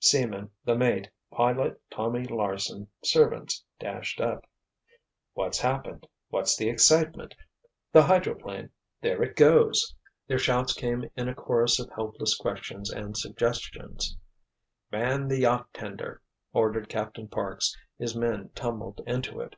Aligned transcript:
Seamen, 0.00 0.50
the 0.64 0.74
mate, 0.74 1.08
Pilot 1.30 1.80
Tommy 1.88 2.24
Larsen, 2.24 2.88
servants, 3.04 3.62
dashed 3.78 4.20
up. 4.20 4.44
"What's 5.34 5.60
happened? 5.60 6.08
What's 6.30 6.56
the 6.56 6.68
excitement? 6.68 7.36
The 7.92 8.02
hydroplane—there 8.02 9.22
it 9.22 9.36
goes!" 9.36 9.94
Their 10.26 10.40
shouts 10.40 10.72
came 10.74 11.08
in 11.14 11.28
a 11.28 11.34
chorus 11.36 11.78
of 11.78 11.90
helpless 11.94 12.34
questions 12.36 12.90
and 12.90 13.16
suggestions. 13.16 14.16
"Man 14.90 15.28
the 15.28 15.38
yacht 15.38 15.72
tender!" 15.72 16.22
ordered 16.52 16.88
Captain 16.88 17.28
Parks. 17.28 17.76
His 18.00 18.16
men 18.16 18.50
tumbled 18.56 19.00
into 19.06 19.38
it. 19.40 19.54